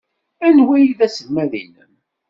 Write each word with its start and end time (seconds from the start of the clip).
Anwa 0.47 0.73
ay 0.77 0.87
d 0.97 0.99
aselmad-nnem? 1.05 1.93